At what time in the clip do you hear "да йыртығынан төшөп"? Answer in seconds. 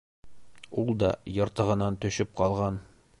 1.03-2.33